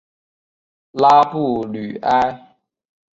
[0.93, 2.57] 拉布吕埃。